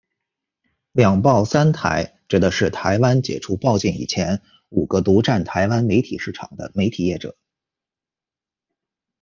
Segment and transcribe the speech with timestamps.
[0.93, 7.35] 两报三台指的是台湾解除报禁以前，五个独占台湾媒体市场的媒体业者。